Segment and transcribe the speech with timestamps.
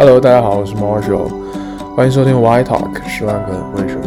[0.00, 1.28] Hello，大家好，我是 Marshall，
[1.96, 4.04] 欢迎收听 Why Talk 十万个为什么。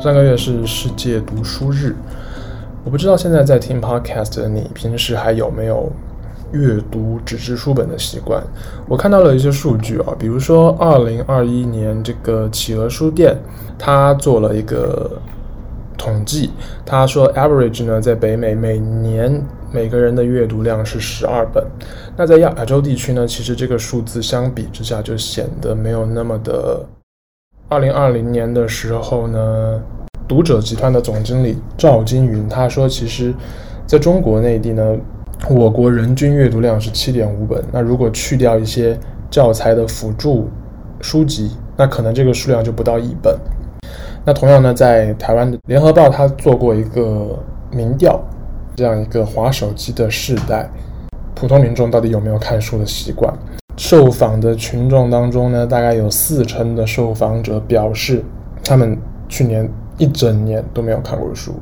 [0.00, 1.94] 上个月是世界读书日，
[2.82, 5.88] 我不知道现在在听 Podcast 的你，平时还有没有
[6.50, 8.42] 阅读纸质书本的习惯？
[8.88, 13.36] 我看到了一些数据啊，比如说二零二一年这个企鹅书店，
[13.78, 15.08] 它做了一个
[15.96, 16.50] 统计，
[16.84, 19.40] 他说 average 呢，在北美每年
[19.70, 21.64] 每个人的阅读量是十二本，
[22.16, 26.84] 那在亚洲地区呢，其实这个数字相比之下就显得没有那么的。
[27.68, 29.82] 二零二零年的时候呢，
[30.26, 33.34] 读者集团的总经理赵金云他说，其实
[33.86, 34.96] 在中国内地呢，
[35.50, 40.48] 我国人均阅读量是七点五本，那如果去掉一些教材的辅助
[41.02, 43.38] 书籍，那可能这个数量就不到一本。
[44.24, 47.38] 那同样呢，在台湾的联合报，他做过一个
[47.70, 48.18] 民调，
[48.78, 50.70] 这样一个滑手机的时代，
[51.34, 53.36] 普通民众到底有没有看书的习惯？
[53.76, 58.22] 受访的群众当中呢，大概有四成的受访者表示，
[58.62, 58.96] 他们
[59.28, 61.56] 去年一整年都没有看过书。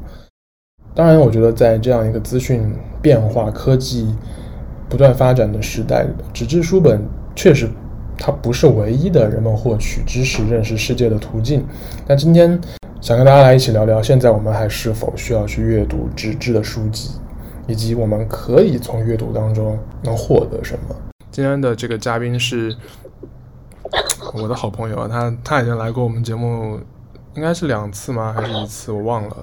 [0.94, 4.14] 当然，我觉得在这样一个资讯变化、科技
[4.86, 7.00] 不断发展的时代，纸质书本
[7.34, 7.66] 确实。
[8.18, 11.64] 它不是唯一的人们获取知识、认识世界的途径。
[12.06, 12.60] 那今天
[13.06, 17.12] 想跟大家来一起聊聊，现在我们还是否需要去阅读纸质的书籍，
[17.68, 20.96] 以及我们可以从阅读当中能获得什么？
[21.30, 22.74] 今天的这个嘉宾是
[24.34, 26.80] 我的好朋友啊，他他已经来过我们节目，
[27.36, 28.34] 应该是两次吗？
[28.36, 28.90] 还是一次？
[28.90, 29.36] 我忘了。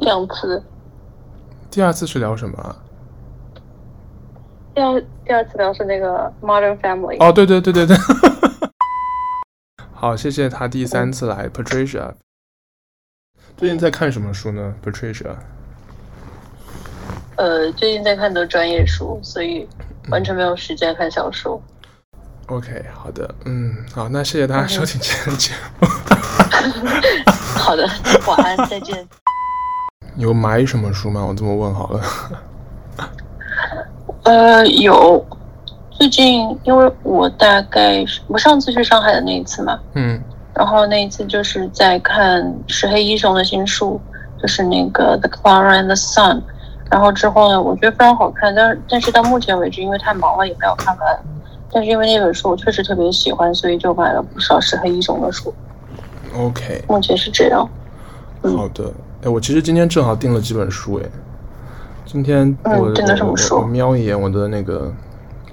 [0.00, 0.62] 两次。
[1.70, 2.58] 第二次是聊什么？
[2.58, 2.76] 啊
[4.74, 7.16] 第二第二次聊是那个 Modern Family。
[7.26, 7.96] 哦，对对对对对。
[10.04, 12.12] 好，谢谢他第三次来，Patricia。
[13.56, 15.34] 最近在看什么书呢，Patricia？
[17.36, 19.66] 呃，最近在看的专业书，所以
[20.10, 21.58] 完全没有时间看小说。
[22.12, 25.88] 嗯、OK，好的，嗯，好，那谢谢大家收听今天的节目。
[27.58, 27.88] 好的，
[28.26, 29.08] 晚安，再见。
[30.16, 31.24] 有买什么书吗？
[31.24, 32.04] 我这么问好了。
[34.24, 35.26] 呃，有，
[36.04, 40.20] 最近因为我大概我上次去上海的那一次嘛，嗯，
[40.52, 43.98] 然后那一次就是在看石黑一雄的新书，
[44.38, 46.36] 就是那个《The Clara and the Sun》，
[46.90, 51.18] 然后之后呢，我觉得非常好看，但是但是到目前为止，因为太忙了，也没有看完。
[51.72, 55.54] 但是因为那本书我确实特别喜欢，所以就买了不少石黑一雄的书。
[56.36, 57.66] OK，目前是这样。
[58.42, 61.08] 嗯、好的，哎，我其实今天正好订了几本书，哎。
[62.04, 62.94] 今天我、嗯、
[63.50, 64.92] 我，我瞄一眼我的那个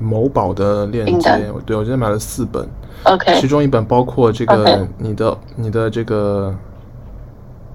[0.02, 1.30] 某宝的链接，
[1.66, 2.68] 对，我今天买了四本
[3.04, 6.54] ，OK，其中一本包括这个你的.你的这个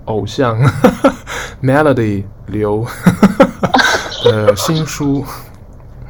[0.07, 0.59] 偶像
[1.63, 2.85] Melody 刘
[4.27, 5.25] 呃新书，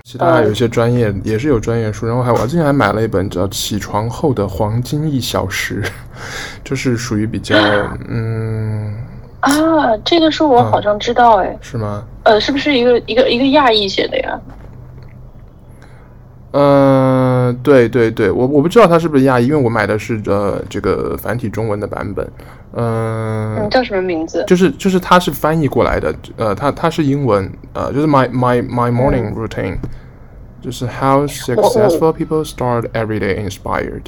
[0.05, 5.83] 其他有一些专业也是有专业书，然后还我之前还买了一本叫《起床后的黄金一小时》，
[6.65, 7.57] 就是属于比较
[8.09, 8.95] 嗯。
[9.41, 12.03] 啊，这个书我好像知道，哎、啊，是吗？
[12.25, 14.41] 呃，是不是一个一个一个亚裔写的呀？
[16.59, 22.27] 嗯、呃，对对对，我我不知道他是不是亚裔，因为我买的是呃这个繁体中文的版本。
[22.73, 24.43] 呃、嗯，叫什么名字？
[24.47, 29.79] 就是就是他是翻译过来的，呃，他他是英文，呃，就是 my my my morning routine，、嗯、
[30.63, 34.05] 就是 how successful people start every day inspired。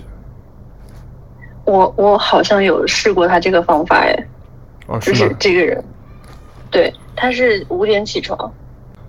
[1.66, 4.16] 我我好像有试过他这个方法，哎。
[4.86, 5.84] 哦，是就是这个人，
[6.70, 8.50] 对，他是五点起床。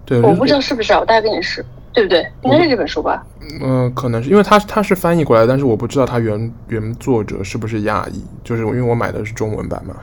[0.05, 1.63] 对，我不知道是不是啊，我大概跟你说，
[1.93, 2.25] 对不对？
[2.43, 3.25] 应该是这本书吧？
[3.61, 9.95] 嗯、呃，可能是因为它它是翻译过来，但是我不知道它原原作者是不是亚裔，就是因为我买的是中文版嘛。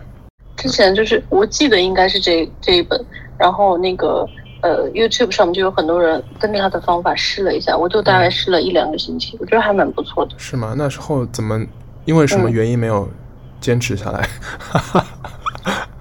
[0.56, 2.98] 之前就是我记得应该是这这一本，
[3.38, 4.26] 然后那个
[4.62, 10.32] 呃 YouTube 上面就有很多人跟着他的方法试了一下，我就大概试了一两个星期，嗯、我觉得还蛮不错的。
[10.38, 10.74] 是吗？
[10.76, 11.60] 那时候怎么
[12.04, 13.08] 因为什么原因没有
[13.60, 14.28] 坚持下来？
[14.94, 15.02] 嗯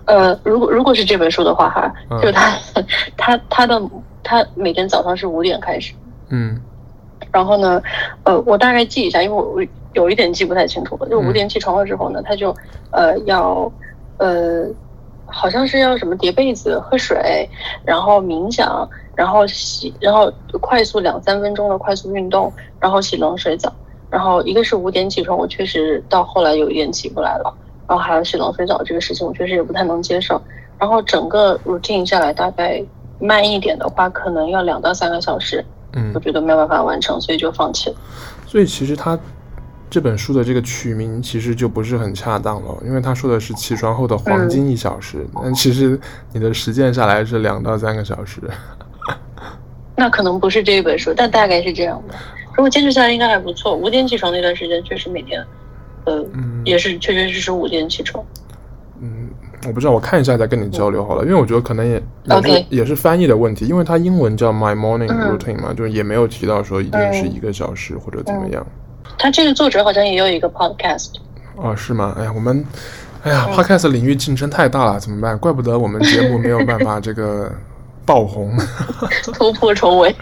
[0.06, 2.86] 呃，如果如果是这本书的话，哈，就他、 嗯、
[3.18, 3.82] 他他的
[4.24, 5.94] 他每天早上是五点开始，
[6.30, 6.60] 嗯，
[7.32, 7.82] 然后呢，
[8.24, 9.64] 呃，我大概记一下，因为我我
[9.94, 11.10] 有一点记不太清楚了。
[11.10, 12.56] 就五点起床了之后呢，嗯、他就
[12.92, 13.72] 呃要
[14.18, 14.66] 呃
[15.26, 17.50] 好像是要什么叠被子、喝水，
[17.84, 20.32] 然后冥想，然后洗，然后
[20.62, 23.74] 快速两三分钟的快速运动，然后洗冷水澡。
[24.12, 27.54] 然后一个是五点起床，我确实到后来有一点起不来了。
[27.88, 30.42] 然后还要洗冷水澡这个事情，我确实也不太能接受。
[30.78, 32.84] 然后整个 routine 下来，大概
[33.20, 35.64] 慢一点的话，可能要两到三个小时。
[35.94, 37.96] 嗯，我觉得没有办法完成，所以就放弃了。
[38.46, 39.18] 所以其实他
[39.90, 45.98] 这本书的这个取名其实就不是很恰当了，因为他说的是起床后的黄金一小时，嗯、但其实
[46.34, 48.42] 你的实践下来是两到三个小时。
[49.96, 52.16] 那可能不是这一本书，但大概是这样的。
[52.54, 53.74] 如果坚持下来，应该还不错。
[53.74, 55.42] 五点起床那段时间，确实每天，
[56.06, 58.24] 呃，嗯、也是确确实实五点起床。
[59.02, 59.30] 嗯，
[59.68, 61.94] 我不知道，我看一下再跟你交流好了，嗯、因为我觉得可能也
[62.24, 62.66] 也是 Okay.
[62.70, 68.66] 也是翻译的问题，因为它英文叫 My Morning Routine 嘛，嗯、就是也没有提到说一定是一个小时或者怎么样。
[69.18, 71.12] 他、这个作者好像也有一个 podcast。
[71.56, 72.16] 哦，是吗？
[72.18, 72.66] 哎呀，我们，
[73.24, 75.38] 哎呀、嗯、，podcast 领域竞争太大了，怎么办？
[75.38, 77.52] 怪不得我们节目没有办法这个。
[78.08, 78.56] 爆红，
[79.34, 80.16] 突破重围。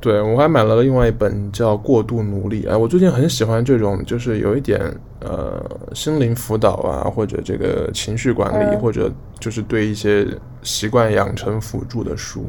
[0.00, 4.80] 对，我还买了另外一本叫《过度努力》哎，我最近很喜欢这种，就是有一点
[5.20, 5.62] 呃
[5.92, 10.26] 心灵辅导啊，或者这个情绪管理，嗯、或者就是对一些
[10.62, 12.46] 习惯养成辅助的书。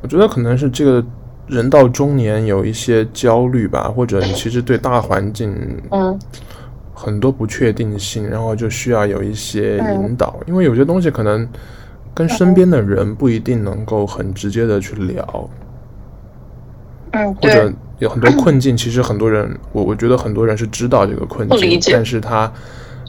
[0.00, 1.04] 我觉得可能是这个
[1.46, 5.54] 人到中年有一些焦虑吧，或者你其实对大环境
[5.90, 6.18] 嗯
[6.94, 11.46] 很多不确定性，然后就需要有一些引导，嗯、因为有些东西可能。
[12.14, 15.50] 跟身边的人不一定能够很直接的去聊，
[17.12, 22.52] 嗯，或者有很多困境，其实很多人，我我觉得很多人是知道这个困境，但是他，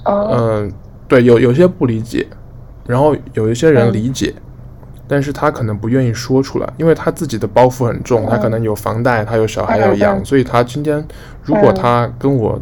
[0.05, 0.71] 嗯，
[1.07, 2.25] 对，有有些不理解，
[2.87, 4.33] 然后有一些人理解，
[5.07, 11.05] 但是他可能不愿意说出来，因为他自己的包袱很重，他可能有房贷，他有小孩要养，所以他今天
[11.43, 12.59] 如果他跟我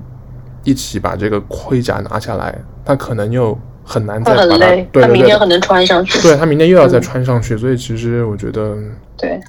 [0.63, 3.57] 一起把这个盔甲拿下来，他可能又。
[3.89, 6.22] 很难再把它，对对对，他明天可能穿上去。
[6.22, 8.75] 对，他明天又要再穿上去，嗯、所以其实我觉得，
[9.18, 9.39] 对，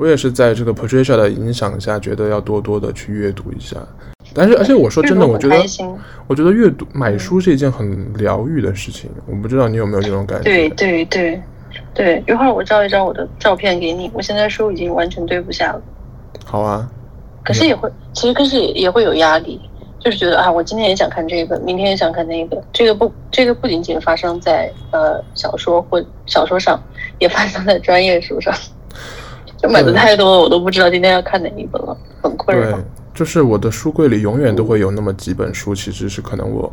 [0.00, 3.76] 我也是在这个 Patricia 的影响下，觉得要多多的去阅读一下。
[4.32, 5.56] 但是，而且我说真的，我觉得，
[6.26, 9.10] 我觉得阅读买书是一件很疗愈的事情。
[9.26, 10.44] 我不知道你有没有这种感觉？
[10.44, 11.42] 对对对
[11.92, 14.10] 对，一会儿我照一张我的照片给你。
[14.14, 15.82] 我现在书已经完全堆不下了。
[16.46, 16.90] 好啊。
[17.44, 19.60] 可是也会，其实可是也会有压力。
[19.98, 22.62] 就是觉得啊，我今天也想看这个，明天也想看那个。
[22.72, 26.82] 这个不，这个不仅仅发生在呃小说或小说上，
[27.18, 28.54] 也发生在专业书上。
[29.60, 32.70] 就买的太多了，我都不知道今天要看哪一本了，很困扰。
[32.72, 36.72] 对，就是我的书柜里永远都会有那么几本书，其实是可能我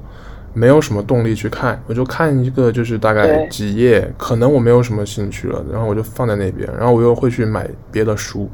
[0.54, 8.50] 没有什么动力去看，我就看一个，就是大概几页，可能我没有什么兴趣了，然后我就放在那边，然后我又会去买别的书。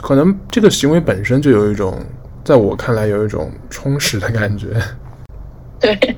[0.00, 1.98] 可能这个行为本身就有一种。
[2.44, 4.68] 在我看来，有一种充实的感觉。
[5.80, 6.16] 对，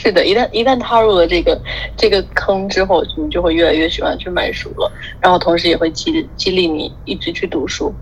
[0.00, 1.60] 是的，一旦一旦踏入了这个
[1.96, 4.88] 这个坑之后，你就会越来越喜欢去买书了，
[5.20, 7.92] 然后同时也会激激励你一直去读书，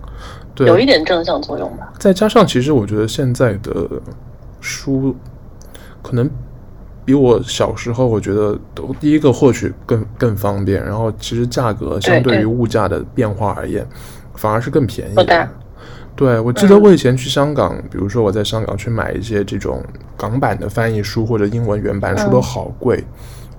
[0.54, 1.90] 对，有一点正向作用吧。
[1.98, 3.88] 再加上，其实我觉得现在的
[4.60, 5.16] 书
[6.02, 6.28] 可能
[7.06, 13.86] 比我小时候，我觉得都第一个获取更更方便，然后其实价格相对于物价的变化而言，
[14.34, 15.48] 反而是更便宜的。
[16.16, 19.82] 对，我记得我以前去香港，嗯、比如说我在香港去买一些这种
[20.16, 23.06] 港版的翻译书或者英文原版书都好贵，嗯、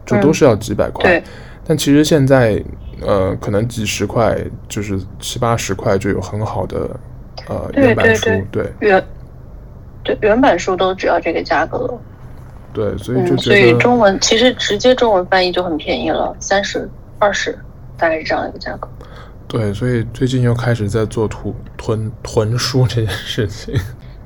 [0.06, 1.04] 就都是要几百块。
[1.04, 1.24] 对
[1.64, 2.60] 但其实现在，
[3.02, 4.38] 呃，可能几十块，
[4.68, 6.90] 就是七八十块就有很好的
[7.48, 8.30] 呃原版书。
[8.50, 9.06] 对，原
[10.02, 12.00] 对原版书都只要这个价格了。
[12.74, 16.90] 对，所以就觉得、嗯、所以中文其实直接中文翻译就很便宜了，三十
[17.20, 17.52] 二十，
[17.98, 18.88] 大概是这样一个价格。
[19.48, 23.74] 对，所以最近又开始在做囤囤囤书这件事情。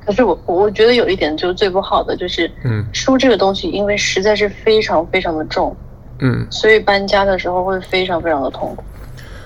[0.03, 5.75] 可是我我觉得有一点就是最不好的就是，嗯，书这个东西因为实在是非常非常的重，
[6.21, 8.83] 嗯，所以搬家的时候会非常非常的痛苦。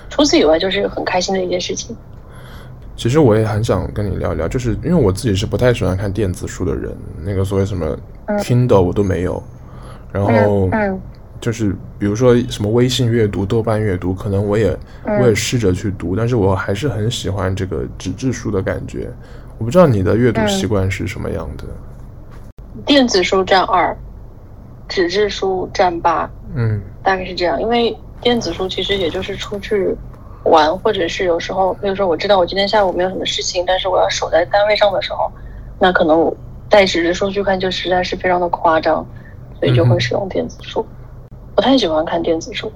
[0.08, 1.94] 除此以外，就是很开心的一件事情。
[2.96, 7.94] 其实我也很想跟你聊聊，就是因为我自己是不太喜欢看电子书的人，那个所谓什么
[8.38, 9.42] Kindle 我都没有，
[10.10, 10.90] 然后嗯。
[10.90, 11.00] 嗯
[11.40, 19.10] 就是比如说什么微信阅读、豆瓣阅读，可能我也我也试着去读，嗯、但是我还是很喜欢这个纸质书的感觉。
[19.58, 21.64] 我不知道你的阅读习惯是什么样的？
[22.84, 23.96] 电子书占二，
[24.88, 27.60] 纸质书占八，嗯，大概是这样。
[27.60, 29.96] 因为电子书其实也就是出去
[30.44, 35.30] 玩，或者是有时候，比如说我知道我今天下午没有什么事情，但是我要守在单位上的时候，
[35.78, 36.36] 那可能我
[36.68, 39.06] 带纸质书去看就实在是非常的夸张，
[39.58, 40.80] 所以就会使用电子书。
[40.82, 40.92] 嗯
[41.56, 42.70] 不太喜欢看电子书，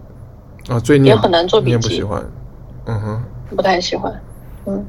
[0.68, 1.76] 啊，最也很难做笔记。
[1.76, 2.24] 不喜欢，
[2.86, 3.22] 嗯哼，
[3.54, 4.12] 不太喜欢，
[4.64, 4.84] 嗯。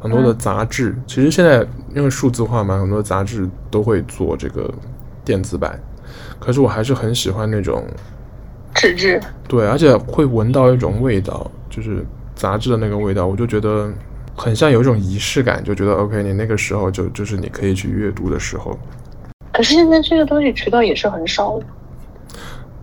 [0.00, 4.72] 很多的杂志，嗯、其实现在因为数字化嘛，很多杂志都会做这个
[5.24, 5.80] 电子版，
[6.38, 7.84] 可是我还是很喜欢那种
[8.74, 9.20] 纸质。
[9.48, 12.04] 对，而且会闻到一种味道，就是
[12.34, 13.88] 杂志的那个味道，我就觉得
[14.36, 18.78] 很像有一种仪式感，就觉得 OK，你那个时候就就是你可以去阅读的时候。
[19.52, 21.66] 可是现在这个东西渠道也是很少的。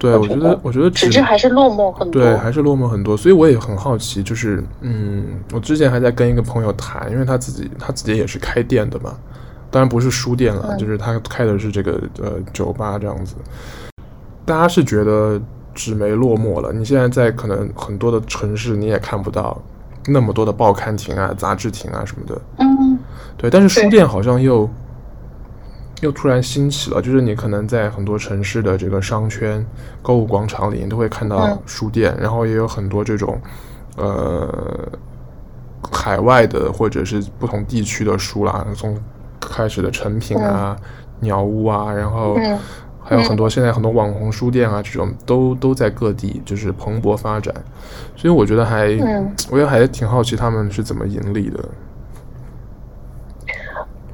[0.05, 2.21] 对，我觉得，我觉得纸质还是落寞很多。
[2.21, 3.17] 对，还是落寞很多。
[3.17, 9.15] 所以我也很好奇，就是，嗯，我之前还在跟一个朋友谈，因为他自己，他自己也是开店的嘛，
[9.71, 13.35] 当然不是书店了，嗯、就是他开的是这个呃酒吧这样子。
[14.45, 15.41] 大家是觉得
[15.73, 16.71] 纸媒落寞了。
[16.71, 19.59] 你现在在可能很多的城市，你也看不到
[20.07, 22.39] 那么多的报刊亭啊、杂志亭啊什么的。
[22.59, 22.99] 嗯，
[23.37, 23.49] 对。
[23.49, 24.69] 但是书店好像又
[26.01, 29.65] 又突然兴起了，就是你可能在很多城市的这个商圈、
[30.01, 33.39] 购物广场里，你都会看到书店，嗯、然后也有很多这种
[33.97, 34.87] 呃
[35.91, 38.97] 海外的或者是不同地区的书啦，从
[39.39, 40.85] 开始的成品啊、嗯、
[41.21, 42.35] 鸟屋啊，然后。
[42.37, 42.57] 嗯。
[43.07, 47.53] 还有很多现在很多网红书店啊，这种都都在各地就是蓬勃发展，
[48.15, 51.63] 所以我觉得还，嗯、我也还挺好奇他们是怎么盈利的。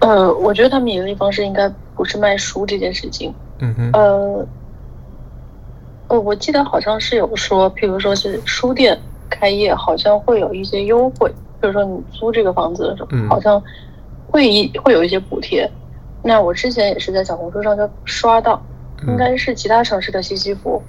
[0.02, 3.34] 呃，我觉得他们盈利方式应该不是卖书这件事情。
[3.60, 3.90] 嗯哼。
[3.94, 4.48] 呃，
[6.10, 13.64] 呃，我记得好像是有说，譬如说是书店开业，好像会有一些优惠，比如说你租这个房子的时候，嗯、好像
[14.28, 15.70] 会一会有一些补贴。
[16.24, 18.62] 那我之前也是在小红书上就刷到。
[19.08, 20.80] 应该是其他城市的西西弗，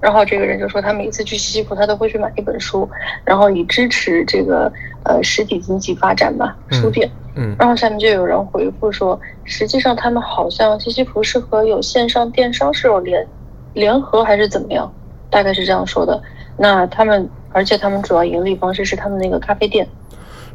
[0.00, 2.88] 然后这个人就说他每次去西西弗，他都会去买一本书，
[3.26, 4.72] 然后以支持这个
[5.04, 7.06] 呃实体经济发展吧，书店。
[7.06, 7.19] 嗯，
[7.58, 13.26] 然后下面就有人回复说，实际上他们好像西西弗是和有线上电商是有联
[13.72, 14.92] 联合还是怎么样，
[15.30, 16.20] 大概是这样说的。
[16.56, 19.86] 那他们而且他们主要盈利方式是他们那个咖啡店，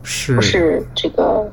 [0.03, 1.49] 是不是这个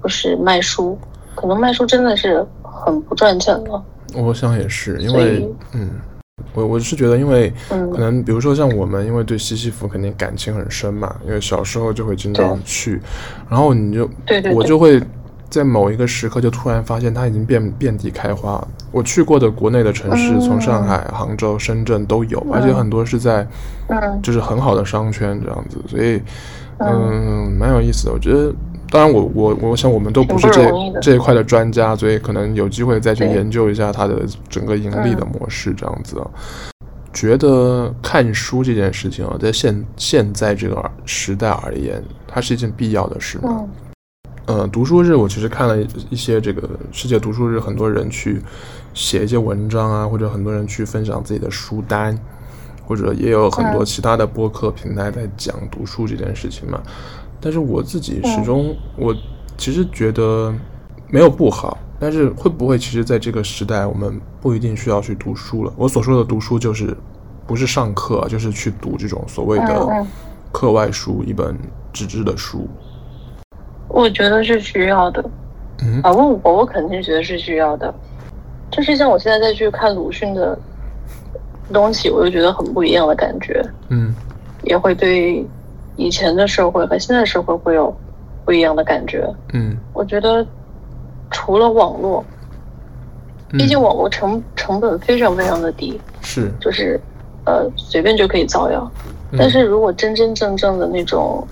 [0.00, 0.98] 不是卖书？
[1.34, 3.82] 可能卖书真的是很不赚钱了。
[4.14, 6.00] 我想也是，因为嗯，
[6.54, 13.00] 我我是觉得，因为可能比如说像我们，因为对西西弗肯定感情很深嘛，因为小时候就会经常去，
[13.48, 15.00] 然后你就对对，我就会
[15.50, 18.66] 在某一个时刻就突然发现它已经遍遍地开花。
[18.90, 23.46] 我去过的国内的城市，从上海、杭州、深圳都有，而且很多是在
[24.22, 26.20] 就是很好的商圈这样子，所以
[26.78, 28.52] 嗯，蛮有意思的，我觉得。
[28.92, 36.30] 当然我，我我我想我们都不是这这一块的专家，所以可能有机会再去研究一下它的整个盈利的模式，这样子啊。
[36.82, 43.64] 嗯、觉得看书这件事情啊，在现现在这个时代而言，它是一件必要的事吗？
[44.44, 45.78] 嗯、呃，读书日我其实看了
[46.10, 48.42] 一些这个世界读书日，很多人去
[48.92, 52.14] 写一些文章啊，或者很多人去分享自己的书单，
[52.86, 56.78] 或者也有很多其他的播客平台在讲读书这件事情嘛。
[57.44, 59.12] 但是我自己始终，我
[59.58, 60.54] 其实觉得
[61.08, 65.72] 没有不好，但是会不会其实在这个时代，我们不一定需要去读书了。
[65.76, 66.96] 我所说的读书，就是
[67.44, 70.06] 不是上课，就是去读这种所谓的
[70.52, 71.58] 课外书，一本
[71.92, 72.68] 纸质的书。
[73.88, 75.24] 我觉得是需要的。
[75.82, 77.92] 嗯，啊，问我，我肯定觉得是需要的。
[78.70, 80.56] 就是像我现在再去看鲁迅的
[81.72, 83.60] 东西，我就觉得很不一样的感觉。
[83.88, 84.14] 嗯，
[84.62, 85.44] 也会对。
[85.96, 87.94] 以前的社会和现在社会会有
[88.44, 89.28] 不一样的感觉。
[89.52, 90.44] 嗯，我觉得
[91.30, 92.24] 除了网络，
[93.50, 96.98] 毕竟网络成成本非常非常的低，是就是
[97.44, 98.90] 呃随便就可以造谣。
[99.36, 101.46] 但是如果真真正正的那种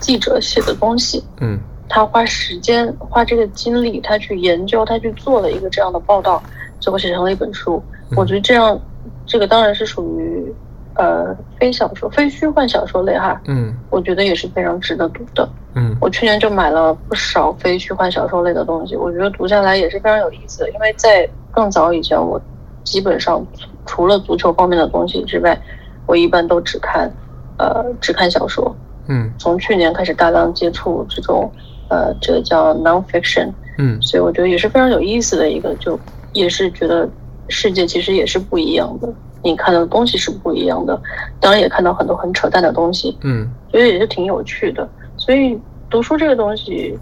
[0.00, 1.58] 记者写的东西，嗯，
[1.88, 6.42] 他花时间花这个精力，他去研究，他去做了一个这样的报道，
[6.80, 7.82] 最后写成了一本书。
[8.16, 8.78] 我觉得这样，
[9.26, 10.54] 这个当然是属于。
[10.94, 20.70] 呃，非小说、非虚幻小说类哈，嗯，我觉得也是非常值得读的，嗯，我去年就买了不少非虚幻小说类的东西，我觉得读下来也是非常有意思的。
[20.70, 22.40] 因为在更早以前，我
[22.84, 23.44] 基本上
[23.86, 25.58] 除了足球方面的东西之外，
[26.06, 27.10] 我一般都只看，
[27.58, 28.74] 呃，只看小说，
[29.08, 31.50] 嗯，从去年开始大量接触这种，
[31.88, 35.98] 呃，这个叫 nonfiction，嗯，所以我觉得也是非常有意思的一个，就
[36.32, 37.08] 也是觉得
[37.48, 39.08] 世界其实也是不一样的。
[39.42, 41.00] 你看到的东西是不一样的，
[41.40, 44.88] 当然也看到很多很扯淡的东西，嗯，所以也是挺有趣的。
[45.16, 45.58] 所以
[45.90, 46.96] 读书这个东西，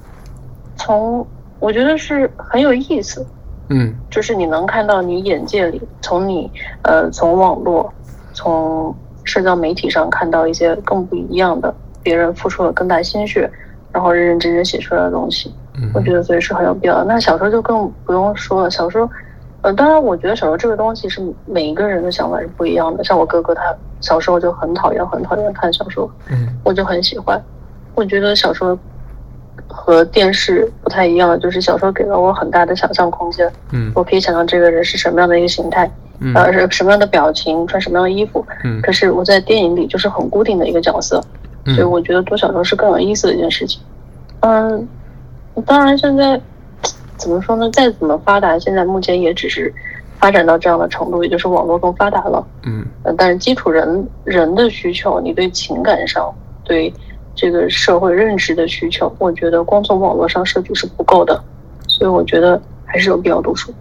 [0.76, 1.26] 从
[1.58, 3.26] 我觉得是很有意思，
[3.68, 6.50] 嗯，就是你能看到你眼界里，从你
[6.82, 7.92] 呃从网络、
[8.32, 8.94] 从
[9.24, 13.50] 社交媒体上看到一些更不一样的，别人付出了更大心血，
[13.92, 17.04] 然后认认真真写出来的东西，嗯，我觉得所以是很有必要的。
[17.04, 19.08] 那小说就更不用说了，小说。
[19.62, 23.04] 呃，当然，我觉得小说这个东西是每一个人的想法是不一样的。
[23.04, 23.62] 像我哥哥，他
[24.00, 27.38] 小时候就很讨厌、很讨厌看小说，嗯，我就很喜欢。
[27.94, 28.78] 我觉得小说
[29.68, 35.90] 和电视不太一样，就是小说给了我很大的想象空间，嗯，我可以想象这个人是什么样的一个形态，
[36.20, 41.22] 嗯，呃，是什么样的表情，穿什么样的衣服，嗯，可是我在电影里就是很固定的一个角色，
[41.66, 43.82] 嗯，所以我觉得读小说是更有意思的一件事情。
[44.40, 44.88] 嗯，
[45.66, 46.40] 当然现在。
[47.20, 47.70] 怎么说呢？
[47.70, 49.72] 再怎么发达，现在目前也只是
[50.18, 52.44] 发展到这样的程度，也就是网络更发达了。
[52.64, 52.84] 嗯，
[53.16, 56.34] 但是基础人人的需求，你对情感上
[56.64, 56.92] 对
[57.34, 61.40] 这个社会认知的需求，我觉得光从网络上摄取是不够的，
[61.86, 63.72] 所以我觉得还是有必要读书。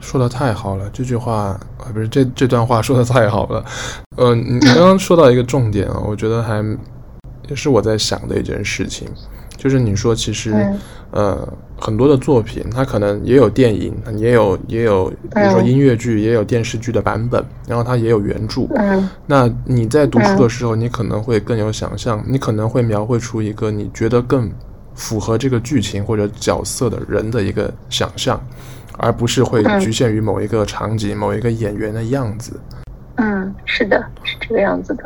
[0.00, 3.64] 说的太好了，这句话啊，不是这这段话说的太好了。
[4.16, 6.64] 呃，你刚刚说到一个重点啊，我觉得还
[7.48, 9.08] 也是我在想的一件事情，
[9.58, 10.78] 就是你说其实，嗯、
[11.10, 18.62] 呃，很多的作品它可能也有电影，也有也有，比如说音乐剧，也有电视剧的版本，然后它也有原著。
[18.76, 24.50] 嗯，那你在读书的时候，你可能会更有想象，你可能会描绘出一个你觉得更
[24.94, 28.40] 符合这个剧情或者角色的人的一个想象。
[29.00, 32.58] 而不是会局限于某一个场景、嗯、某一个演员的样子。
[33.14, 35.04] 嗯，是的，是这个样子的。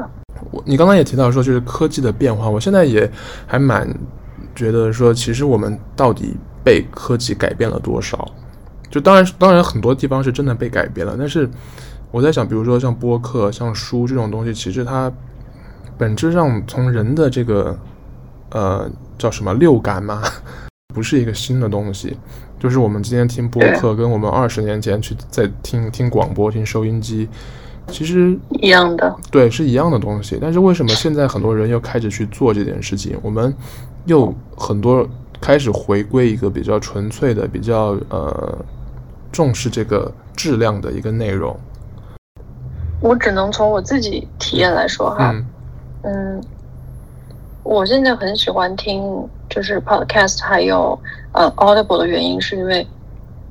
[0.50, 3.06] 我你刚刚也提到说，就是科技的变化，我现在也
[3.46, 3.86] 还蛮
[4.54, 8.28] 觉得说，其实我们到底被科技改变了多少？
[8.90, 11.48] 就当然，当然很多地方是真的被改变了，但是
[12.10, 15.10] 我在想，比如说像播客、像书这种东西，其实它
[15.96, 17.78] 本质上从人的这个
[18.50, 20.22] 呃叫什么六感嘛，
[20.94, 22.16] 不是一个新的东西。
[22.60, 27.28] 就是我们今天听播客，跟我们二十年前去在听听广播、听收音机，
[27.88, 30.38] 其实一样的，对，是一样的东西。
[30.40, 33.18] 但是为什么现在很多人又开始去做这件事情？
[33.20, 33.52] 我们
[34.06, 35.06] 又很多
[35.40, 38.58] 开始回归一个比较纯粹的、比较呃
[39.30, 41.58] 重视这个质量的一个内容。
[43.00, 45.44] 我只能从我自己体验来说哈，嗯，
[46.02, 46.44] 嗯，
[47.62, 49.28] 我现在很喜欢听。
[49.52, 50.98] 就是 podcast 还有
[51.32, 52.86] 呃 Audible 的原因是因为，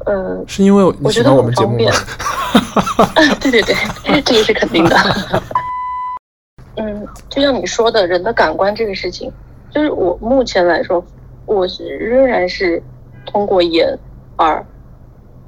[0.04, 1.78] 呃，是因为我觉得我们节目
[3.40, 4.98] 对对对，这个是肯定的。
[6.78, 9.32] 嗯，就像你说的，人的感官这个事情，
[9.72, 11.04] 就是我目前来说，
[11.46, 12.82] 我是仍然是
[13.26, 13.98] 通过眼、
[14.38, 14.66] 耳、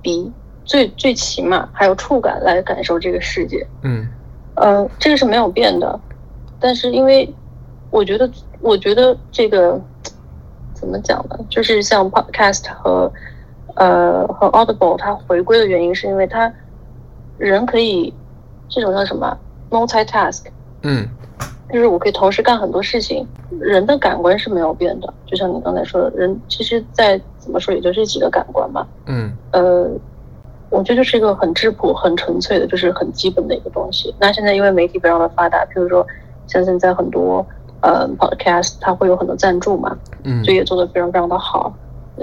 [0.02, 0.32] 鼻，
[0.66, 3.66] 最最起码还有触感来感受这个世界。
[3.84, 4.08] 嗯，
[4.56, 6.00] 呃，这个是没有变的，
[6.60, 7.32] 但是因为
[7.92, 8.30] 我觉得，
[8.62, 9.80] 我觉得这个。
[10.76, 11.40] 怎么讲呢？
[11.50, 13.10] 就是像 Podcast 和
[13.76, 16.52] 呃和 Audible，它回归的原因是因为它
[17.38, 18.14] 人可以
[18.68, 19.38] 这种叫什么
[19.70, 20.42] multitask，
[20.82, 21.08] 嗯，
[21.74, 23.28] 就是我可以同时干很多事情。
[23.60, 28.88] 人的感官是没有变的，就像你刚才说的，人其实再怎么说也就这几个感官嘛。
[29.08, 29.90] 嗯，呃，
[30.70, 34.14] 我觉得就是一个很质朴、很纯粹的，就是很基本的一个东西。
[34.20, 36.06] 那现在因为媒体非常的发达，譬如说
[36.48, 37.46] 像现在很多。
[37.86, 41.74] 呃，Podcast 它会有很多赞助嘛，嗯，所以也做得非常非常的好，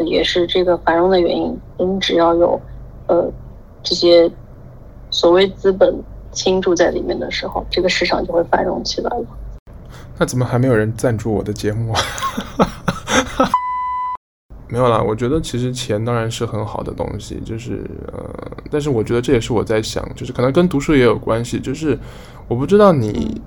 [0.06, 1.54] 也是这个繁荣的原因。
[1.76, 2.58] 你只要有
[3.08, 3.30] 呃
[3.82, 4.30] 这些
[5.10, 5.94] 所谓资本
[6.32, 9.24] 倾注在里面的时候，这个市场就会繁荣起来了。
[10.18, 11.94] 那怎么还没有人赞助我的节目？
[14.68, 18.30] 没有啦，我觉得其实钱当然是很好的东西，就是呃，
[18.70, 21.98] 但是我觉得这也是我在想，就是可能跟读书也有关系，就是
[22.48, 23.40] 我不知道你。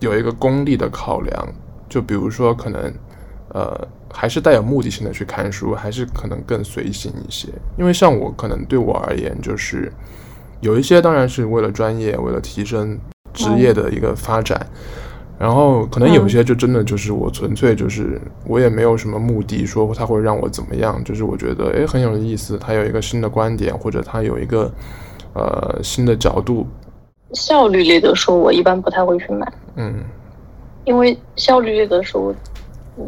[0.00, 1.48] 有一个功利的考量，
[1.88, 2.94] 就比如说可能，
[3.48, 3.76] 呃，
[4.14, 7.48] 还是带有目的性的去看书，还是可能更随性一些。
[7.76, 9.92] 因为像我，可能对我而言，就是
[10.60, 12.98] 有一些当然是为了专业，为了提升
[13.32, 24.70] 职业的一个发展，嗯、然后可能有一些就真的就是我纯粹就是我也没有什么目的，说他会让我怎么样，就是我觉得诶很有意思，他有一个新的观点，或者他有一个
[25.34, 26.66] 呃新的角度。
[27.34, 29.52] 效率类的书，我一般不太会去买。
[29.76, 30.02] 嗯，
[30.84, 32.34] 因为效率类的书，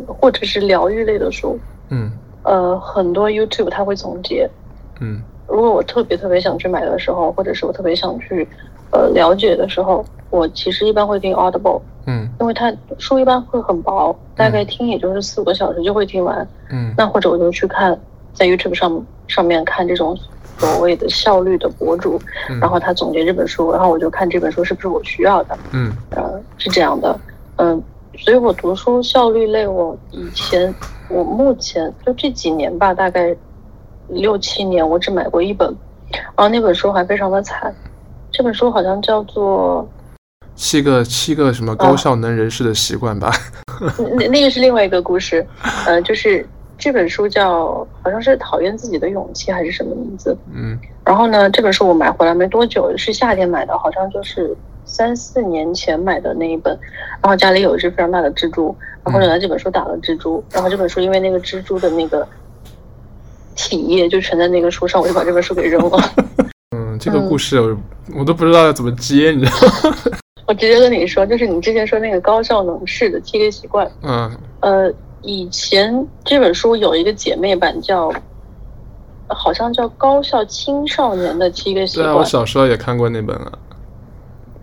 [0.06, 1.58] 或者是疗愈类的书，
[1.88, 4.46] 嗯，呃，很多 YouTube 它会总结。
[5.00, 8.46] 嗯，如果我特别特别想去买的时候，或者是我特别想去
[8.90, 11.80] 呃了解的时候，我其实一般会听 Audible。
[12.06, 16.46] 嗯，因为它书一般会很薄，大概听也就是四五个小时就会听完。
[16.70, 17.98] 嗯，那或者我就去看，
[18.32, 20.16] 在 YouTube 上上面看这种。
[20.58, 22.20] 所谓的效率的博主，
[22.60, 25.56] 然后他总结这本书，然后我就看这本书是不是我需要的。
[25.72, 27.18] 嗯，呃，是这样的，
[27.56, 27.82] 嗯，
[28.18, 30.74] 所以我读书效率类，我以前，
[31.08, 33.34] 我目前就这几年吧，大概
[34.12, 35.68] 六七年，我只买过一本，
[36.10, 37.74] 然后那本书还非常的惨，
[38.30, 39.88] 这本书好像叫做
[40.54, 43.32] 七个七个什么高效能人士的习惯吧？
[44.16, 45.46] 那那个是另外一个故事，
[45.86, 46.46] 呃，就是。
[46.82, 50.34] 这本书叫好像是讨厌自己的勇气还是什么名字？
[50.50, 56.72] 嗯，然后呢，这本书我买回来没多久，是夏天买的，好像就是三四年前买的那一本。
[57.22, 60.42] 然后家里有一只非常大的蜘蛛，然后就拿这本书打了蜘蛛。
[60.50, 62.26] 然后这本书因为那个蜘蛛的那个
[63.54, 65.98] 体液就全在那个书上，我就把这本书给扔了。
[66.76, 67.76] 嗯，这个故事我
[68.18, 69.96] 我都不知道要怎么接，你知道吗？
[70.46, 73.90] 我直接跟你说，就是你之前说那个高效能式的七个习惯。
[74.02, 74.92] 嗯，呃。
[75.22, 78.10] 以前这本书有一个姐妹版叫，
[79.28, 82.08] 好像叫《高效青少年的七个习惯》。
[82.10, 83.52] 对啊，我小时候也看过那本了。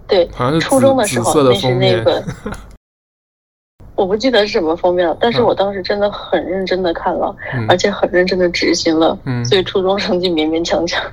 [0.08, 2.24] 对，好像是初中的时候那是那本。
[3.98, 11.04] 我不记得是什么封面了，但是我当时真的很认真的看了，嗯、而且很认真的执行了，嗯、所以初中成绩勉勉强强。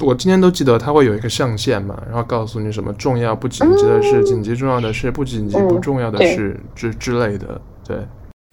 [0.00, 7.60] 我今天都记得它会有一个象限嘛，然后告诉你什么重要不紧急的事，嗯、紧急重要的事，不紧急不重要的事、嗯、之之类的。
[7.86, 7.96] 对，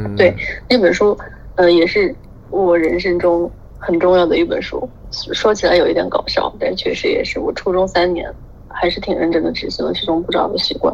[0.04, 0.36] 嗯，对，
[0.70, 1.18] 那本书，
[1.56, 2.14] 呃，也是
[2.50, 4.88] 我人生中很重要的一本书。
[5.12, 8.30] 说起来有一点搞笑，但确实也是我初中三年
[8.68, 10.94] 还是挺认真的执行了其中不少的习惯。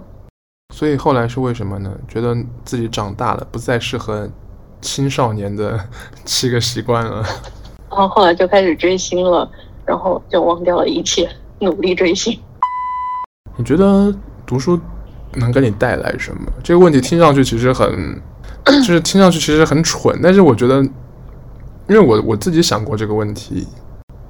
[0.71, 1.95] 所以后来是为什么呢？
[2.07, 4.27] 觉得自己长大了，不再适合
[4.81, 5.79] 青少年的
[6.25, 7.21] 七个习惯了。
[7.89, 9.47] 然 后后来就开始追星了。
[9.84, 11.27] 然后就忘掉了一切，
[11.60, 12.39] 努力追星。
[13.57, 14.13] 你觉得
[14.45, 14.79] 读书
[15.34, 16.49] 能给你带来什么？
[16.63, 18.21] 这个问题听上去其实很，
[18.63, 20.17] 就是听上去其实很蠢。
[20.21, 20.75] 但是我觉得，
[21.89, 23.67] 因为我我自己想过这个问题，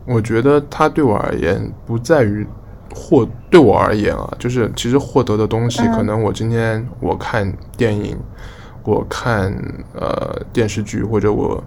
[0.07, 2.47] 我觉得它对我而言不在于
[2.93, 8.17] 获，对我而言啊，就是其实获得的东西，可能我今天我看电影，
[8.83, 9.53] 我看
[9.93, 11.63] 呃电视剧，或者我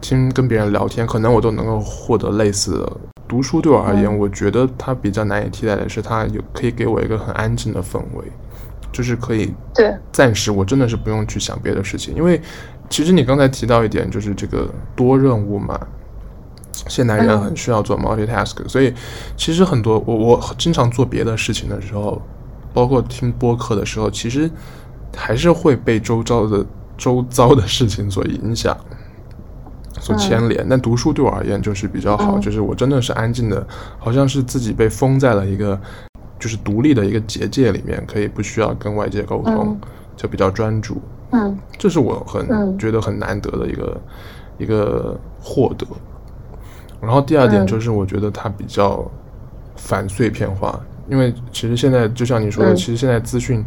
[0.00, 2.92] 听跟别人聊天，可能我都能够获得类似的。
[3.26, 8.24] 读书对我而言，我觉得它比较难以替代的是，它有可以给我一个很安静的氛围，
[8.92, 12.14] 就是可以对暂时我真的是不用去想别的事情。
[12.14, 12.40] 因为
[12.90, 15.80] 其实你刚才提到一点，就是这个多任务嘛，
[16.88, 18.92] 现代人很需要做 multitask，所以
[19.36, 22.20] 其实很多我我经常做别的事情的时候，
[22.72, 24.50] 包括听播客的时候，其实
[25.16, 26.64] 还是会被周遭的
[26.96, 28.76] 周遭的事情所影响。
[30.00, 33.64] 所牵连，但读书对我而言就是比较好，就是我真的是安静的，
[33.96, 35.80] 好像是自己被封在了一个
[36.38, 39.78] 就是独立的一个结界里面，可以不需要跟外界沟通，
[40.16, 41.00] 就比较专注。
[41.30, 44.00] 嗯，这是我很觉得很难得的一个
[44.58, 45.86] 一个获得。
[47.04, 49.04] 然后第二点就是我觉得它比较
[49.76, 53.64] 反碎片化，因为其实现在就像你说的，其实现在资讯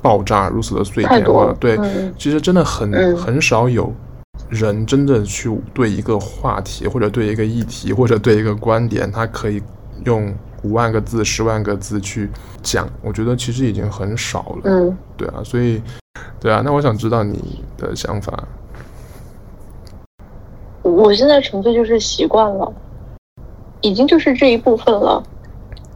[0.00, 1.78] 爆炸如此的碎片化，对，
[2.16, 3.92] 其实真的很很少有。
[4.48, 9.62] 人真的去对一个话题，或者对一个议题，或者对一个观点，他可以
[10.04, 12.28] 用五万个字、十万个字去
[12.62, 14.62] 讲，我觉得其实已经很少了。
[14.64, 15.80] 嗯，对啊，所以，
[16.38, 18.46] 对啊，那我想知道你的想法。
[21.02, 22.72] 我现在纯粹就是习惯了，
[23.80, 25.20] 已经就是这一部分了。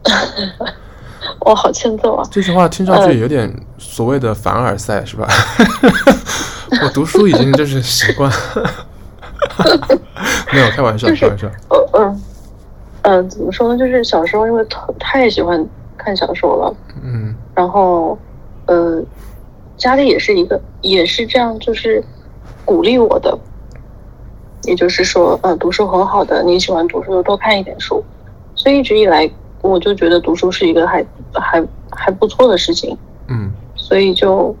[1.39, 2.27] 我好欠揍啊！
[2.29, 5.25] 这句话听上去有点所谓的凡尔赛，是吧？
[6.83, 8.29] 我读书已经就是习惯，
[10.51, 11.47] 没有开玩笑，开玩笑。
[11.69, 12.21] 呃嗯
[13.03, 13.77] 嗯，怎么说呢？
[13.77, 14.65] 就是小时候因为
[14.99, 15.65] 太喜欢
[15.97, 18.17] 看小说了，嗯，然后
[18.65, 19.01] 呃，
[19.77, 22.03] 家里也是一个也是这样，就是
[22.65, 23.37] 鼓励我的，
[24.63, 28.03] 也就是说，呃，读书很好的，你喜欢读书就多看一点书。
[28.55, 29.29] 所以一直以来，
[29.61, 34.55] 我就觉得读书是一个还还还不错的事情，嗯，所以就。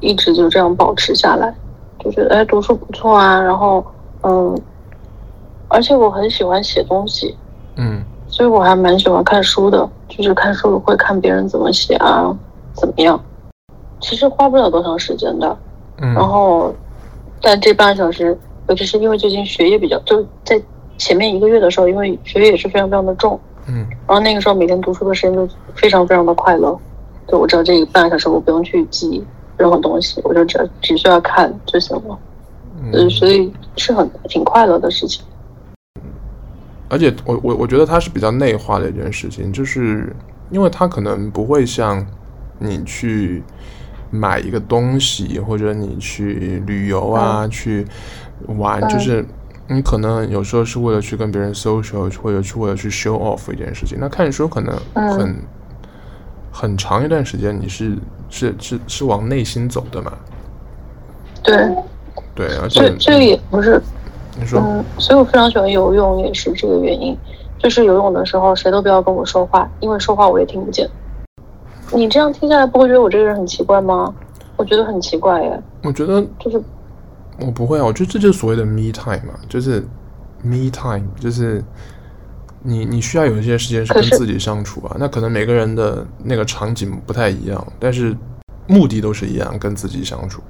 [0.00, 1.52] 一直就这样保持下来，
[1.98, 3.40] 就觉得哎，读书不错啊。
[3.40, 3.84] 然后，
[4.22, 4.56] 嗯，
[5.66, 7.36] 而且我很喜欢写东西，
[7.74, 9.90] 嗯，所以我还蛮喜欢看书的。
[10.08, 12.32] 就是看书会看别人怎么写啊，
[12.74, 13.20] 怎么样。
[14.00, 15.58] 其实花不了多长时间的，
[16.00, 16.14] 嗯。
[16.14, 16.72] 然后，
[17.42, 20.60] 但这半小时，尤其是因为最近学业比较，就在
[20.96, 23.86] 前面一个月的时候，因为学业也是非常非常的重，嗯。
[24.06, 26.78] 然后那个时候每天读书的时间就非常非常的快乐。
[27.26, 29.24] 对，我知道这一半个小时我不用去记。
[29.58, 32.16] 任何东西，我就只只需要看就行了，
[32.80, 35.24] 嗯，所以是很挺快乐的事情。
[36.88, 40.14] 而且我我我觉得它是比较内化的一件事情，就是
[40.52, 42.06] 因为它可能不会像
[42.60, 43.42] 你去
[44.12, 47.84] 买一个东西，或者你去旅游啊，嗯、去
[48.58, 49.24] 玩，就是
[49.68, 53.98] 你可能有时候是为了去跟别人 social，或者去为了去 show off 一件事情。
[54.00, 55.30] 那看书可能很。
[55.30, 55.36] 嗯
[56.50, 57.96] 很长一段时间，你是
[58.28, 60.12] 是是是往内心走的嘛？
[61.40, 61.54] 对，
[62.34, 63.80] 对，而且这个也不是，
[64.36, 67.16] 你说，嗯，所以我非常喜欢游泳，也是这个原因。
[67.58, 70.88] 就是游泳的时候，谁都不要跟我说话，因为说话我也听不见。
[71.92, 74.12] 你这样听下来，不会觉得我这个人很奇怪吗？
[74.56, 75.62] 我觉得很奇怪耶。
[75.84, 76.60] 我觉得就是，
[77.38, 79.80] 我不会啊，我觉得这就是所谓的 me time 嘛，就是
[80.42, 81.62] me time，就是。
[82.60, 88.14] 你你需要有一些时间是跟自己相处啊，那可能每个人的那个场景不太一样，但是
[88.66, 90.42] 目的都是一样，跟自己相处。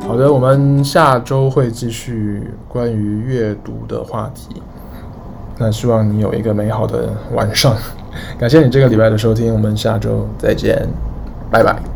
[0.00, 4.60] 好的，我们下周会继续关于阅读的话题。
[5.56, 7.76] 那希望你有一个美好的晚上，
[8.38, 10.86] 感谢你这个礼拜的收听，我们下周再见，
[11.50, 11.95] 拜拜。